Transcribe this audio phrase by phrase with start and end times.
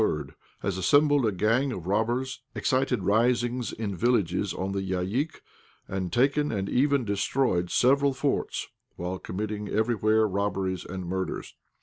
[0.61, 5.41] has assembled a gang of robbers, excited risings in villages on the Yaïk,
[5.87, 11.53] and taken and oven destroyed several forts, while committing everywhere robberies and murders.